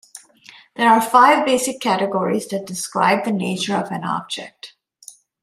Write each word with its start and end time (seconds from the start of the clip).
There 0.77 0.89
are 0.89 0.99
five 0.99 1.45
basic 1.45 1.79
categories 1.79 2.47
that 2.47 2.65
describe 2.65 3.23
the 3.23 3.31
nature 3.31 3.75
of 3.75 3.91
an 3.91 4.03
object. 4.03 4.73